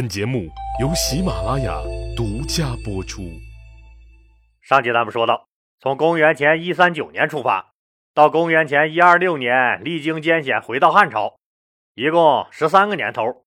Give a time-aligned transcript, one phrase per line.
[0.00, 0.48] 本节目
[0.80, 1.78] 由喜马拉雅
[2.16, 3.20] 独家播出。
[4.62, 5.46] 上集咱们说到，
[5.78, 7.74] 从公元前一三九年出发，
[8.14, 11.36] 到公元前一二六年，历经艰险回到汉朝，
[11.92, 13.44] 一共十三个年头。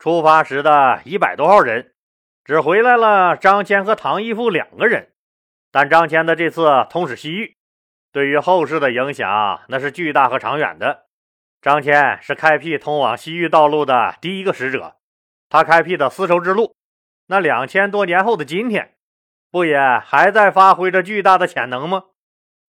[0.00, 1.92] 出发时的一百多号人，
[2.44, 5.12] 只回来了张骞和唐义父两个人。
[5.70, 7.54] 但张骞的这次通使西域，
[8.10, 11.04] 对于后世的影响那是巨大和长远的。
[11.60, 14.96] 张骞是开辟通往西域道路的第一个使者。
[15.52, 16.74] 他开辟的丝绸之路，
[17.26, 18.94] 那两千多年后的今天，
[19.50, 22.04] 不也还在发挥着巨大的潜能吗？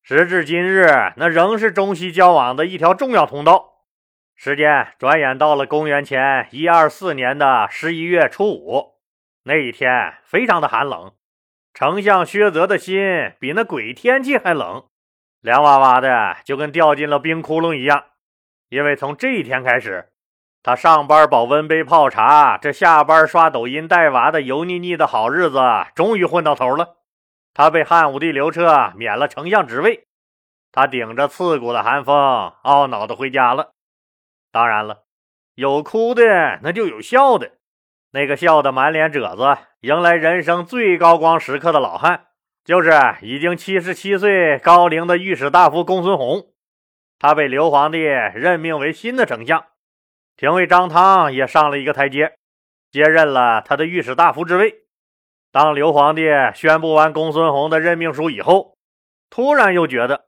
[0.01, 3.85] 时至今日，那仍是中西交往的一条重要通道。
[4.35, 8.95] 时间转眼到了公元前一二四年的十一月初五，
[9.43, 11.13] 那一天非常的寒冷，
[11.73, 12.99] 丞相薛泽的心
[13.39, 14.83] 比那鬼天气还冷，
[15.39, 18.03] 凉哇哇的，就跟掉进了冰窟窿一样。
[18.67, 20.09] 因为从这一天开始。
[20.63, 25.59] 他上班保温杯泡茶，这下班刷抖音带娃的油腻腻的好日子
[25.93, 26.95] 终于混到头了。
[27.53, 30.07] 他被汉武帝刘彻免了丞相职位，
[30.71, 32.15] 他顶着刺骨的寒风，
[32.63, 33.73] 懊恼的回家了。
[34.53, 35.03] 当然了，
[35.55, 37.51] 有哭的，那就有笑的。
[38.11, 42.27] 那个笑得满脸褶子，迎来人生最高光时刻的老汉，
[42.63, 46.53] 就是已经七十七岁高龄的御史大夫公孙弘。
[47.19, 49.65] 他被刘皇帝任命为新的丞相。
[50.35, 52.37] 廷尉张汤也上了一个台阶，
[52.91, 54.85] 接任了他的御史大夫之位。
[55.51, 56.23] 当刘皇帝
[56.55, 58.75] 宣布完公孙弘的任命书以后，
[59.29, 60.25] 突然又觉得，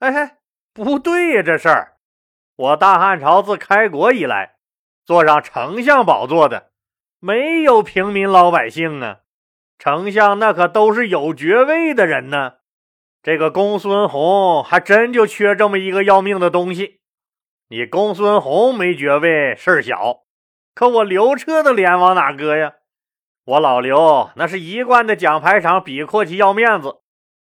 [0.00, 0.36] 哎，
[0.74, 1.96] 不对呀，这事儿，
[2.56, 4.56] 我大汉朝自开国以来，
[5.04, 6.70] 坐上丞相宝座的
[7.18, 9.20] 没有平民老百姓啊，
[9.78, 12.56] 丞相那可都是有爵位的人呢。
[13.22, 16.99] 这个公孙弘还真就缺这么一个要命的东西。
[17.72, 20.24] 你公孙弘没爵位事儿小，
[20.74, 22.72] 可我刘彻的脸往哪搁呀？
[23.44, 26.96] 我老刘那是一贯的讲排场、比阔气、要面子，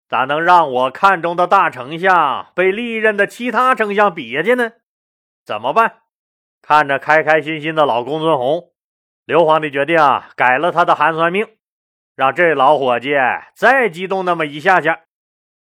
[0.09, 4.75] 咋能让我看中的大丞相被历任的其他丞相比下去呢？
[5.45, 6.03] 怎么办？
[6.63, 8.71] 看着开开心心的老公孙弘，
[9.25, 11.45] 刘皇帝决定啊改了他的寒酸命，
[12.15, 13.17] 让这老伙计
[13.57, 15.01] 再激动那么一下下。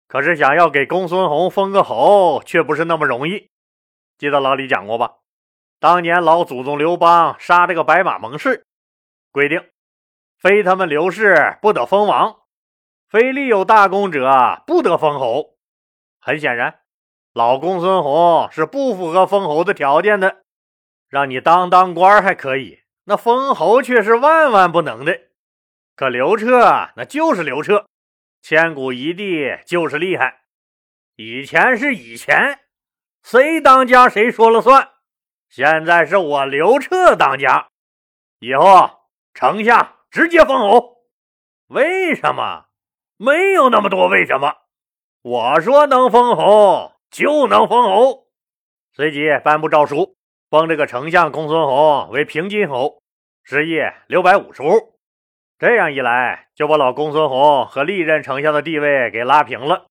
[0.06, 3.50] 可是想要给公孙弘封个侯，却不是那么容易。
[4.18, 5.16] 记得老李讲过吧？
[5.80, 8.64] 当年老祖宗刘邦杀这个白马盟誓，
[9.30, 9.68] 规定
[10.38, 12.36] 非他们刘氏不得封王，
[13.08, 15.56] 非立有大功者不得封侯。
[16.20, 16.80] 很显然，
[17.34, 20.44] 老公孙弘是不符合封侯的条件的。
[21.08, 25.20] 让你当当官还可以，那封侯却是万万不能的。
[25.94, 27.86] 可刘彻那就是刘彻，
[28.40, 30.44] 千古一帝就是厉害。
[31.16, 32.63] 以前是以前。
[33.24, 34.90] 谁当家谁说了算。
[35.48, 37.68] 现在是我刘彻当家，
[38.38, 38.90] 以后
[39.32, 40.98] 丞相直接封侯。
[41.68, 42.66] 为什么？
[43.16, 44.52] 没有那么多为什么。
[45.22, 48.26] 我说能封侯就能封侯。
[48.92, 50.16] 随即颁布诏书，
[50.50, 53.00] 封这个丞相公孙弘为平津侯，
[53.42, 54.98] 食邑六百五十户。
[55.58, 59.86] 这样一来，就把老公孙弘和历任丞相的地位给拉平了。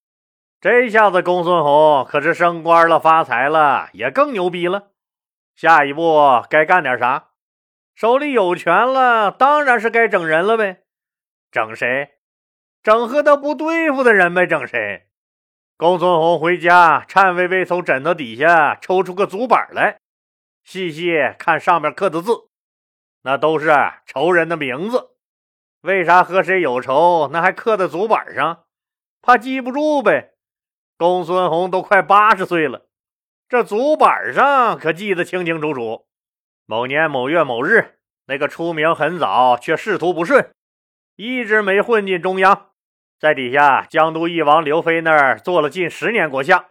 [0.63, 4.91] 这下子，公孙弘可是升官了、发财了，也更牛逼了。
[5.57, 7.31] 下一步该干点啥？
[7.93, 10.83] 手里有权了，当然是该整人了呗。
[11.51, 12.11] 整谁？
[12.81, 14.47] 整和他不对付的人呗。
[14.47, 15.09] 整谁？
[15.75, 19.97] 公孙弘回家，颤巍巍从枕头底下抽出个竹板来，
[20.63, 22.31] 细细看上面刻的字，
[23.23, 23.75] 那都是
[24.05, 25.09] 仇人的名字。
[25.81, 27.29] 为啥和谁有仇？
[27.33, 28.63] 那还刻在竹板上？
[29.21, 30.29] 怕记不住呗。
[31.03, 32.83] 公孙弘都快八十岁了，
[33.49, 36.05] 这竹板上可记得清清楚楚。
[36.65, 37.95] 某年某月某日，
[38.27, 40.53] 那个出名很早却仕途不顺，
[41.17, 42.67] 一直没混进中央，
[43.19, 46.63] 在底下江都义王刘飞那儿做了近十年国相。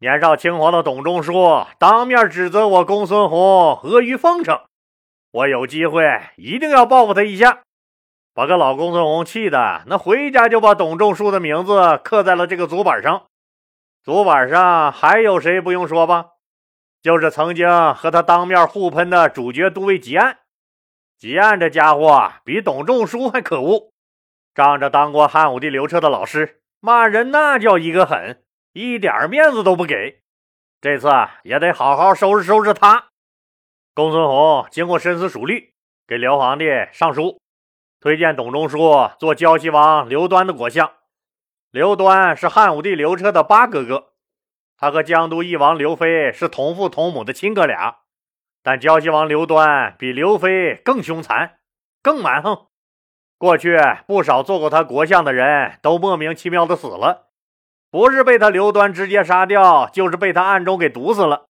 [0.00, 4.60] 年少轻狂的董仲舒当面指责我公孙弘阿谀奉承，
[5.32, 6.04] 我有机会
[6.36, 7.62] 一定要报复他一下，
[8.34, 13.27] 把个老公孙弘气的那回家就把董仲舒的名字刻在了这个竹板上。
[14.08, 16.28] 昨晚上还有谁不用说吧？
[17.02, 20.38] 就是曾经和他当面互喷的主角都尉吉安。
[21.18, 23.92] 吉安这家伙比董仲舒还可恶，
[24.54, 30.22] 仗着当过汉武帝刘彻的老师，骂人那叫一个狠，一点面子都不给。
[30.80, 31.10] 这次
[31.42, 33.08] 也得好好收拾收拾他。
[33.92, 35.74] 公孙弘经过深思熟虑，
[36.06, 37.38] 给刘皇帝上书，
[38.00, 40.90] 推荐董仲舒做胶西王刘端的国相。
[41.70, 44.12] 刘端是汉武帝刘彻的八哥哥，
[44.78, 47.96] 他和江都义王刘飞是同父同母的亲哥俩。
[48.62, 51.58] 但胶西王刘端比刘飞更凶残，
[52.02, 52.68] 更蛮横。
[53.36, 57.26] 过去不少做过他国相的人都莫名其妙的死了，
[57.90, 61.48] 不是被他刘端直接杀掉，就是被他暗中给毒死了。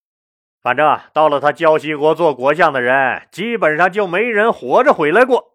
[0.61, 5.55] 反正到了他胶西国做国相的人，基本上就没人活着回来过。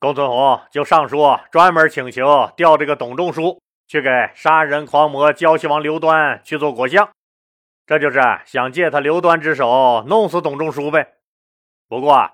[0.00, 7.10] 公孙弘就上书，专门请求调这个董仲舒去给杀人狂魔胶西王刘端去做国相，
[7.86, 11.14] 这就是想借他刘端之手弄死董仲舒呗。
[11.88, 12.32] 不过，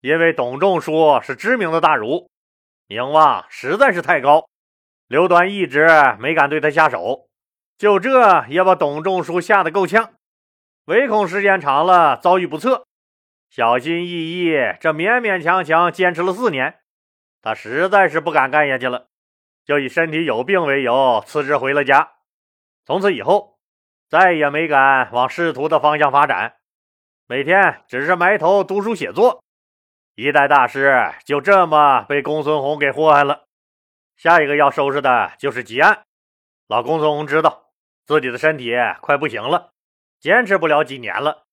[0.00, 2.28] 因为董仲舒是知名的大儒。
[2.86, 4.46] 名望实在是太高，
[5.08, 5.88] 刘端一直
[6.18, 7.28] 没敢对他下手，
[7.78, 10.12] 就这也把董仲舒吓得够呛，
[10.84, 12.84] 唯恐时间长了遭遇不测，
[13.48, 16.80] 小心翼翼，这勉勉强强坚持了四年，
[17.40, 19.06] 他实在是不敢干下去了，
[19.64, 22.12] 就以身体有病为由辞职回了家。
[22.84, 23.58] 从此以后，
[24.08, 26.56] 再也没敢往仕途的方向发展，
[27.26, 29.42] 每天只是埋头读书写作。
[30.14, 33.44] 一代大师就这么被公孙弘给祸害了。
[34.16, 36.04] 下一个要收拾的就是吉安。
[36.68, 37.70] 老公孙弘知道
[38.06, 39.72] 自己的身体快不行了，
[40.20, 41.44] 坚持不了几年了。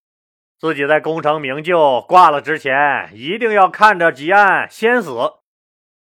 [0.58, 5.10] 自己在功成名就挂了之前，一定要看着吉安先死。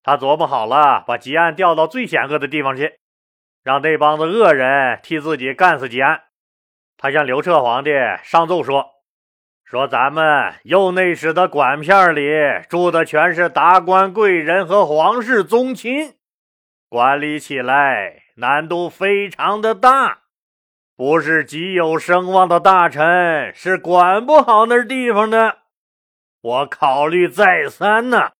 [0.09, 2.95] 他琢磨好了，把吉安调到最险恶的地方去，
[3.63, 6.23] 让那帮子恶人替自己干死吉安。
[6.97, 7.91] 他向刘彻皇帝
[8.23, 8.87] 上奏说。
[9.67, 12.27] 说咱们右内史的管片里
[12.71, 16.15] 住的全是达官贵人和皇室宗亲，
[16.89, 20.21] 管理起来难度非常的大，
[20.97, 25.59] 不是极有声望的大臣是管不好那地方的。
[26.41, 28.31] 我考虑再三呢，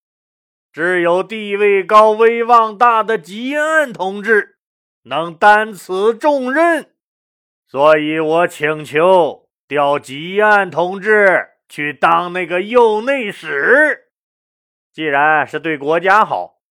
[0.79, 4.59] 只有地位高、威望大的吉安同志
[5.03, 6.93] 能担此重任，
[7.67, 9.49] 所以我请求。
[9.67, 14.05] 调吉安同志去当那个右内史，
[14.93, 16.61] 既然是对国家好，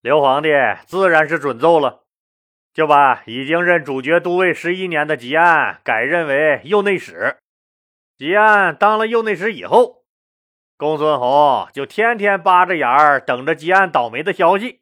[0.00, 0.48] 刘皇帝
[0.86, 2.04] 自然是准奏了，
[2.72, 7.36] 就把已经任主角都尉十一年的吉安改任为右内史。
[8.16, 9.99] 吉安当了右内史以后，
[10.80, 14.80] 公孙弘就天天扒着眼儿等着吉安倒霉的消息。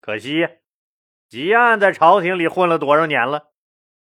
[0.00, 0.48] 可惜，
[1.28, 3.48] 吉安在朝廷里混了多少年了？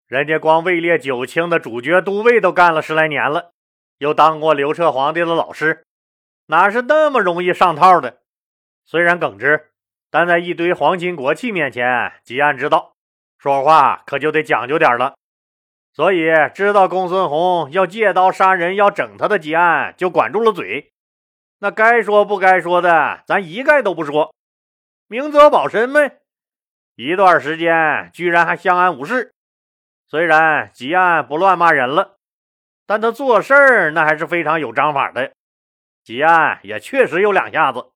[0.07, 3.53] 人家光位列九卿的主角都尉都干了十来年了，
[3.99, 5.85] 又当过刘彻皇帝的老师，
[6.47, 8.17] 哪是那么容易上套的？
[8.83, 9.71] 虽然耿直，
[10.11, 12.97] 但在一堆皇亲国戚面前，吉安知道
[13.37, 15.15] 说话可就得讲究点了。
[15.93, 20.91] 所以知道公孙弘要借刀杀人，要整他的吉安就管住了嘴。
[21.65, 24.35] 那该说不该说的，咱一概都不说，
[25.07, 26.19] 明哲保身呗。
[26.93, 29.33] 一段时间，居然还相安无事。
[30.05, 32.17] 虽然吉安不乱骂人了，
[32.85, 35.33] 但他做事儿那还是非常有章法的。
[36.03, 37.89] 吉安也确实有两下子，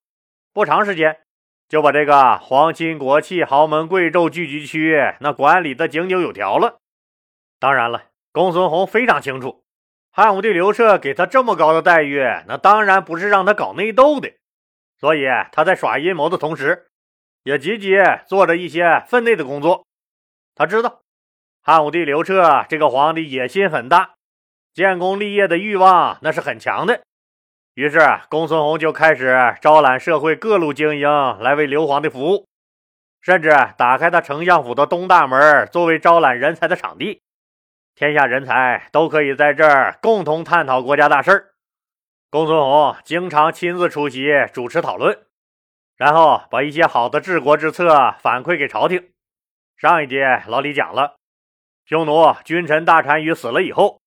[0.52, 1.20] 不长时间
[1.68, 6.80] 就把这个皇亲国戚、豪门贵胄聚集区那管理的井井有条了。
[7.60, 8.02] 当然了，
[8.32, 9.62] 公孙弘非常清楚，
[10.12, 14.32] 汉武帝刘彻给他这么高的待遇，那当然不是让他搞内斗的。
[14.98, 16.88] 所以他在耍阴谋的同时，
[17.44, 17.96] 也积极
[18.26, 19.86] 做着一些分内的工作。
[20.54, 21.00] 他知道。
[21.62, 24.14] 汉武帝刘彻这个皇帝野心很大，
[24.72, 27.02] 建功立业的欲望那是很强的。
[27.74, 31.08] 于是公孙弘就开始招揽社会各路精英
[31.38, 32.46] 来为刘皇帝服务，
[33.20, 37.20] 甚至打开他丞相府的东大门作为招揽人才的场地，
[38.00, 41.50] 天下人才都可以在这儿共同探讨国家大事儿
[42.30, 45.26] 公孙弘经常亲自出席主持讨论，
[45.98, 49.10] 然后把一些好的治国之策反馈给朝廷。
[49.76, 51.16] 上一节老李讲了。
[51.84, 54.00] 匈奴君臣大单于死了以后，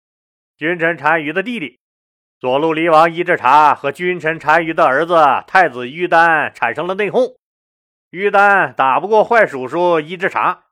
[0.57, 1.79] 君臣单于的弟弟
[2.39, 7.35] 左路离王伊稚茶和君臣单于的儿子太子于丹产生了内讧。
[8.09, 10.63] 于丹打不过坏叔叔伊稚茶，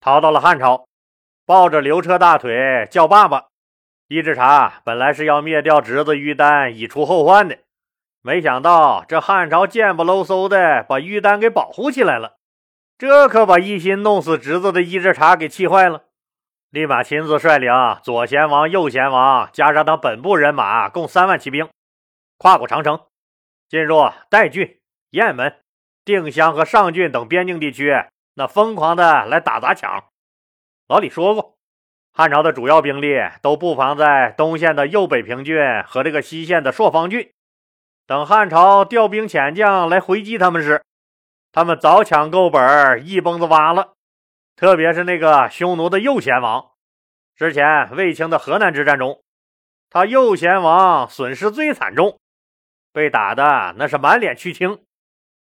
[0.00, 0.86] 逃到了汉朝，
[1.50, 3.46] 抱着刘彻大腿叫爸爸。
[4.06, 7.58] 伊稚茶本来是要灭掉侄子于丹以除后患的，
[8.22, 12.36] 没想到这汉朝贱不喽嗖的把于丹给保护起来了，
[12.96, 16.04] 这可把一心弄死侄子的伊稚茶给气坏了。
[16.70, 17.72] 立马亲自率领
[18.04, 21.68] 左贤王、右贤王，加上他本部人马，共三万骑兵，
[22.38, 23.00] 跨过长城，
[23.68, 24.78] 进入代郡、
[25.10, 25.56] 雁门、
[26.04, 27.92] 定襄和上郡等边境地区，
[28.34, 30.04] 那疯狂的来打砸抢。
[30.90, 31.56] 老李说过，
[32.12, 37.30] 汉朝的主要兵力都布防在东线的右北平郡和这个西线的朔方郡。
[38.08, 40.82] 等汉朝调兵遣将来回击他们时，
[41.52, 43.92] 他们早抢够本，一蹦子挖了。
[44.56, 46.72] 特别是那个匈奴的右贤王，
[47.36, 49.22] 之前卫青的河南之战中，
[49.90, 52.18] 他右贤王损失最惨重，
[52.92, 54.82] 被打的那是满脸区青，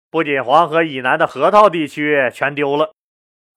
[0.09, 2.95] 不仅黄河以南的河套地区全丢了，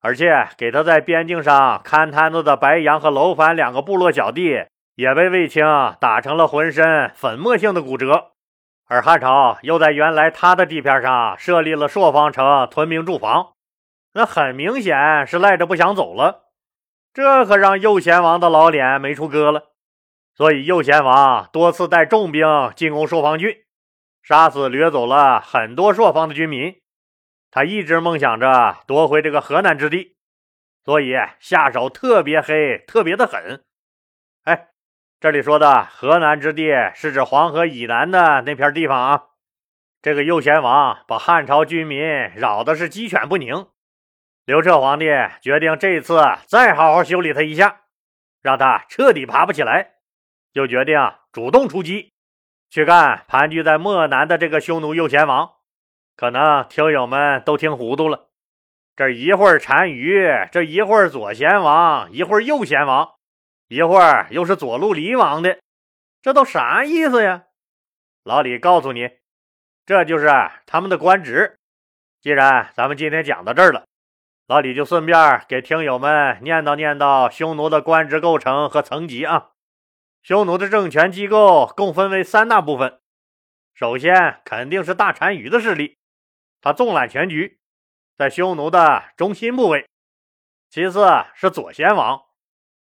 [0.05, 5.65] 而且给他在边境上看摊子的白杨和楼烦两个部落小弟也被卫青
[6.00, 8.33] 打成了浑身粉末性的骨折。
[8.85, 13.53] 而汉朝又在原来他的地片上设立了朔方城屯兵驻防，
[14.13, 16.51] 那很明显是赖着不想走了。
[17.12, 19.71] 这可让右贤王的老脸没处搁了。
[20.35, 22.45] 所以右贤王多次带重兵
[22.75, 23.55] 进攻朔方郡。
[24.21, 26.75] 杀死掠走了很多朔方的军民，
[27.55, 30.17] 他一直梦想着夺回这个河南之地，
[30.83, 33.63] 所以下手特别黑，特别的狠。
[34.43, 34.71] 哎，
[35.21, 39.27] 这里说的河南之地是指黄河以南的那片地方啊。
[40.01, 42.01] 这个右贤王把汉朝军民
[42.35, 43.67] 扰的是鸡犬不宁，
[44.43, 45.05] 刘彻皇帝
[45.41, 47.83] 决定这次再好好修理他一下，
[48.41, 49.93] 让他彻底爬不起来，
[50.51, 51.00] 就决定
[51.31, 52.12] 主动出击。
[52.69, 55.53] 去干盘踞在漠南的这个匈奴右贤王，
[56.15, 58.29] 可能听友们都听糊涂了。
[58.95, 63.15] 这一会儿单于，这一会儿左贤王，一会儿右贤王，
[63.67, 65.60] 一会儿又是左路离王的，
[66.22, 67.43] 这都啥意思呀？
[68.24, 69.10] 老李告诉你，
[69.86, 70.29] 这就是
[70.65, 71.57] 他们的官职。
[72.22, 73.84] 既然咱们今天讲到这儿了，
[74.48, 79.50] 老李就顺便给听友们念叨念叨匈奴的官职构成和层级啊。
[80.24, 83.00] 匈奴的政权机构共分为三大部分，
[83.74, 85.98] 首先肯定是大单于的势力，
[86.65, 87.60] 他纵览全局，
[88.17, 89.86] 在匈奴的中心部位；
[90.67, 91.05] 其次
[91.36, 92.24] 是左贤王，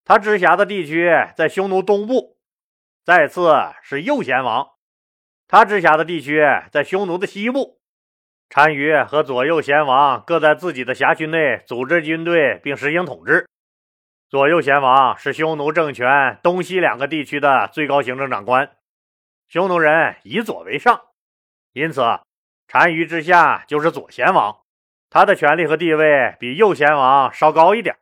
[0.03, 2.39] 他直辖的地区在匈奴东部；
[3.05, 4.69] 再次是右贤王，
[5.47, 7.79] 他直辖的地区在匈奴的西部。
[8.47, 13.47] 单于和左右贤王各在自己的辖区内组织军队并实行统治。
[14.29, 18.75] 左右贤王是匈奴政权东西两个地区的最高行政长官，
[19.47, 20.99] 匈奴人以左为上，
[21.73, 22.01] 因此
[22.71, 24.59] 单于之下就是左贤王，
[25.09, 27.97] 他的权力和地位比右贤王稍高一点。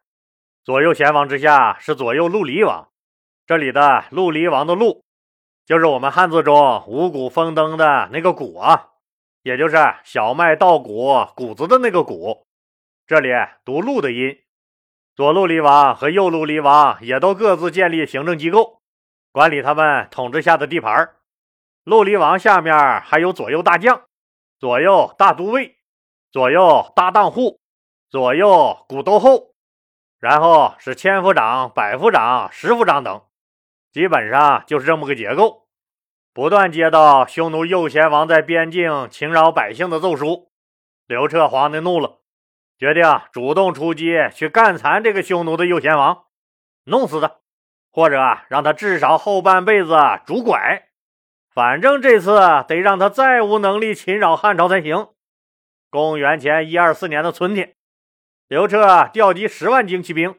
[0.65, 2.89] 左右贤王之下是左右陆离王，
[3.45, 5.05] 这里的陆离王的陆，
[5.65, 8.89] 就是我们汉字中五谷丰登的那个谷啊，
[9.41, 12.45] 也就是小麦稻谷谷子的那个谷，
[13.07, 13.29] 这里
[13.63, 14.37] 读陆的音。
[15.15, 18.81] 左陆离王和右陆离王也都各自建立行政机构，
[19.31, 21.15] 管理他们统治下的地盘。
[21.85, 24.01] 陆离王下面还有左右大将、
[24.59, 25.77] 左右大都尉、
[26.31, 27.59] 左右大当户、
[28.09, 29.53] 左右古都后，
[30.19, 33.21] 然后是千夫长、百夫长、十夫长等，
[33.91, 35.67] 基本上就是这么个结构。
[36.33, 40.51] 不断接到匈奴右贤王在边境侵扰百姓的奏书，
[41.05, 42.19] 刘彻皇帝怒了。
[42.79, 46.25] 决定主动出击，去干残这个匈奴的右贤王，
[46.83, 47.37] 弄死他，
[47.91, 49.95] 或者让他至少后半辈子
[50.25, 50.86] 拄拐。
[51.57, 52.37] 反正这次
[52.67, 55.07] 得让他再无能力侵扰汉朝才行。
[55.89, 57.73] 公元前一二四年的春天，
[58.47, 60.35] 刘彻调集十万精骑兵，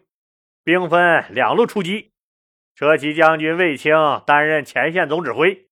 [0.62, 2.12] 兵分两路出击。
[2.76, 3.92] 车骑将军卫青
[4.24, 5.66] 担任前线总指挥，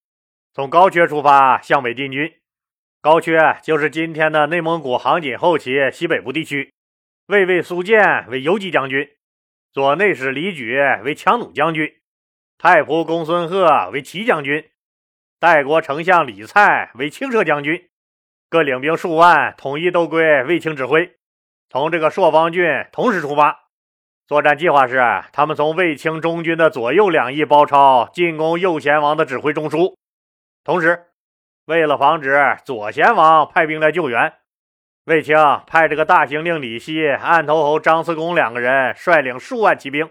[0.53, 2.41] 从高阙出发向北进军。
[3.00, 6.75] 高阙就是今天的内蒙古杭锦后旗西北部地区，
[7.29, 9.09] 卫尉苏建为游击将军，
[9.73, 11.88] 左内史李举为强弩将军，
[12.59, 14.69] 太仆公孙贺为骑将军，
[15.47, 17.88] 代国丞相李蔡为轻车将军，
[18.50, 21.15] 各领兵数万，统一都归卫青指挥。
[21.71, 23.61] 从这个朔方郡同时出发，
[24.26, 25.00] 作战计划是：
[25.33, 29.95] 他们从卫青中军的左右两翼包抄进攻右贤王的指挥中枢，
[30.65, 31.05] 同时。
[31.67, 34.33] 为了防止左贤王派兵来救援，
[35.05, 35.37] 卫青
[35.69, 40.11] 派这个大行令李希、案头侯张司公两个人率领数万骑兵，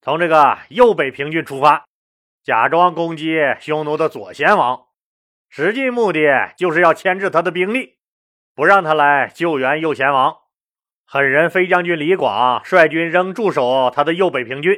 [0.00, 1.84] 从这个右北平郡出发，
[2.48, 4.84] 假装攻击匈奴的左贤王，
[5.50, 7.98] 实际目的就是要牵制他的兵力，
[8.54, 10.34] 不让他来救援右贤王。
[11.04, 14.74] 狠人飞将军李广率军仍驻守他的右北平郡，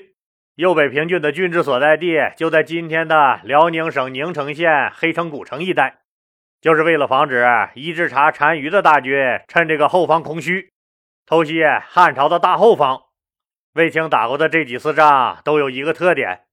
[0.57, 6.01] 右北平郡的郡治所在地就在今天的辽宁省宁城县黑城古城一带。
[6.61, 7.47] 就是为了防止
[7.77, 9.15] 伊稚茶单于的大军
[9.47, 10.73] 趁这个后方空虚，
[11.25, 13.03] 偷袭汉朝的大后方。
[13.75, 16.47] 卫青打过的这几次仗都有一个特点，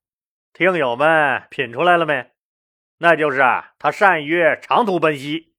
[0.57, 2.31] 听友们品出来了没？
[2.97, 5.53] 那就是啊他善于长途奔袭。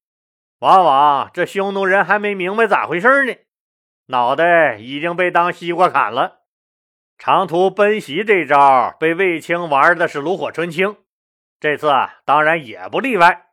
[0.59, 3.33] 往往这匈奴人还没明白咋回事呢，
[4.07, 6.41] 脑袋已经被当西瓜砍了。
[7.17, 10.97] 长途奔袭这招被卫青玩的是炉火纯青，
[11.61, 13.45] 这次啊当然也不例外。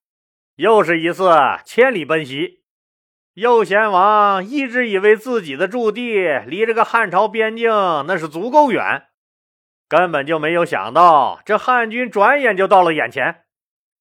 [0.56, 1.30] 又是一次
[1.64, 2.64] 千里奔袭，
[3.34, 7.70] 右贤王一直以为自己的驻地离这个汉朝边境
[8.08, 9.06] 那是足够远，
[9.88, 13.44] 根本就没有想到这汉军转眼就到了眼前。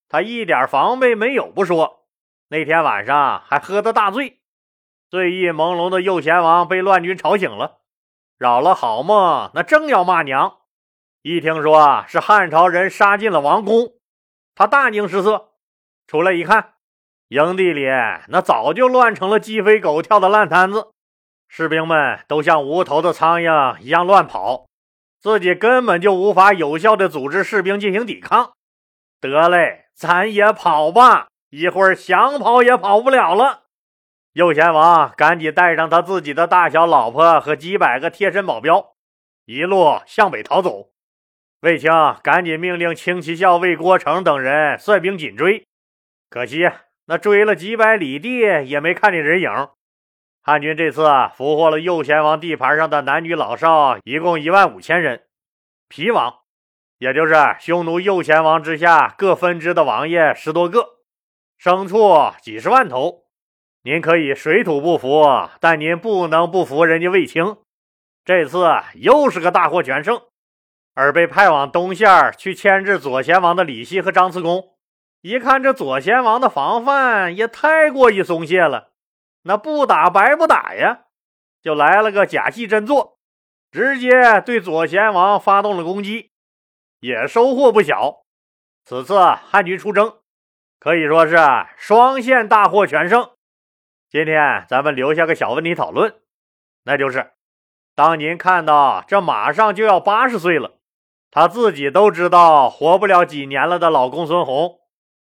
[0.10, 2.06] 他一点防备没有不说，
[2.50, 4.40] 那天晚上还喝得大醉，
[5.10, 7.80] 醉意朦胧的右贤王被乱军吵醒了，
[8.38, 10.58] 扰了好梦，那正要骂娘，
[11.24, 13.94] 一听说是汉朝人杀进了王宫，
[14.54, 15.54] 他大惊失色，
[16.08, 16.74] 出来一看，
[17.30, 17.88] 营地里
[18.28, 20.92] 那早就乱成了鸡飞狗跳的烂摊子，
[21.48, 24.68] 士兵们都像无头的苍蝇一样乱跑，
[25.26, 28.52] 自己根本就无法有效的组织士兵进行抵抗。
[29.20, 31.30] 得嘞，咱也跑吧。
[31.50, 33.64] 一会儿想跑也跑不了了。
[34.34, 38.94] 右贤王赶紧带上他自己的大小老婆和几百个贴身保镖，
[39.46, 40.92] 一路向北逃走。
[41.62, 41.92] 卫青
[42.22, 45.66] 赶紧命令青旗校尉郭成等人率兵紧追，
[46.30, 46.70] 可惜
[47.08, 49.50] 那追了几百里地也没看见人影。
[50.48, 51.04] 汉军这次
[51.36, 55.24] 俘获了右贤王地盘上的男女老少，一共一万五千人。
[55.90, 56.32] 皮王，
[57.00, 61.00] 也就是匈奴右贤王之下各分支的王爷十多个。
[61.60, 63.24] 牲畜几十万头，
[63.82, 65.26] 您可以水土不服，
[65.60, 67.58] 但您不能不服人家卫青。
[68.24, 70.22] 这次又是个大获全胜，
[70.94, 74.76] 而被派往东线去牵制左贤王的李希和张慈公，
[75.22, 78.92] 一看这左贤王的防范也太过于松懈了，
[79.48, 81.06] 那不打白不打呀，
[81.62, 83.20] 就来了个假戏真做，
[83.72, 86.32] 直接对左贤王发动了攻击，
[87.00, 88.26] 也收获不小。
[88.84, 90.18] 此次汉军出征。
[90.80, 91.38] 可以说是
[91.78, 93.32] 双线大获全胜。
[94.10, 96.16] 今天咱们留下个小问题讨论，
[96.84, 97.32] 那就是：
[97.96, 100.78] 当您看到这马上就要八十岁了，
[101.32, 104.80] 他自己都知道活不了几年了的老公孙弘，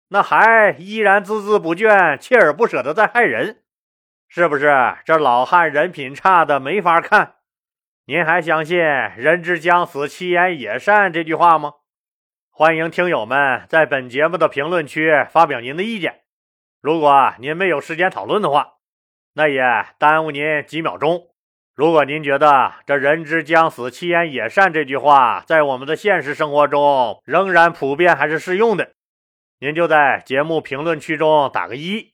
[0.10, 3.64] 那还依然孜孜不倦、锲而不舍的在害人，
[4.28, 7.36] 是不是这老汉人品差的没法看？
[8.06, 8.78] 您还相信
[9.18, 11.74] “人之将死，其言也善”这句话吗？
[12.52, 16.22] 欢迎听友们在本节目的评论区发表您的意见。
[16.82, 18.74] 如果您没有时间讨论的话，
[19.34, 19.62] 那也
[19.98, 21.28] 耽误您几秒钟。
[21.74, 28.94] 如果您觉得这“人之将死，其言也善”这句话在我们的现实生活中仍然普遍还是适用的，
[29.60, 32.14] 您就在节目评论区中打个一。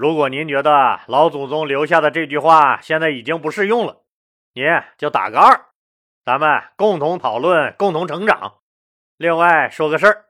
[0.00, 4.00] 如果您觉得老祖宗留下的这句话现在已经不适用了，
[4.54, 4.64] 您
[4.96, 5.66] 就打个二。
[6.24, 8.60] 咱们共同讨论，共同成长。
[9.18, 10.24] 另外说个事儿，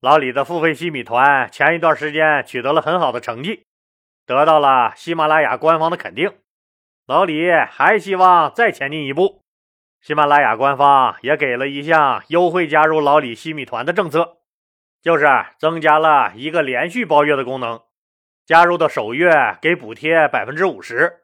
[0.00, 3.66] 老李的付费西米团前一段时间取得了很好的成绩，
[4.26, 6.32] 得到了喜马拉雅官方的肯定。
[7.04, 9.42] 老李还希望再前进一步，
[10.00, 14.36] 喜马拉雅官方也给了一项优惠加入老李西米团的政策，
[15.02, 15.26] 就是
[15.58, 17.80] 增加了一个连续包月的功能，
[18.50, 21.20] 加入的首月给补贴百分之五十，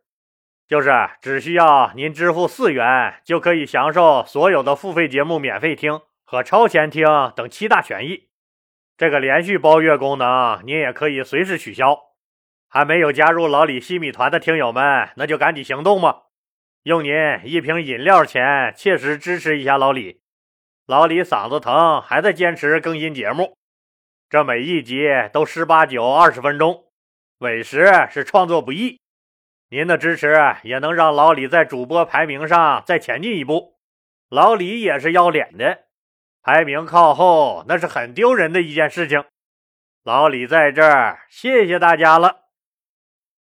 [0.68, 5.98] 就是只需要您支付四元就可以享受所有的付费节目免费听。
[6.24, 8.28] 和超前听等七大权益，
[8.96, 11.98] 这个连续包月功能您也可以随时取消。
[12.68, 16.26] 还没有加入老李西米团的听友们，那就赶紧行动吧！
[16.84, 17.12] 用您
[17.42, 20.20] 一瓶饮料钱，切实支持一下老李。
[20.86, 23.56] 老李嗓子疼，还在坚持更新节目，
[24.30, 26.84] 这每一集都十八九、二十分钟，
[27.38, 29.00] 委实是创作不易。
[29.68, 33.76] 您的支持也能让老李在主播排名上再前进一步。
[34.28, 35.86] 老李也是要脸的。
[36.42, 39.24] 排名靠后，那是很丢人的一件事情。
[40.04, 42.45] 老李在这儿，谢谢大家了。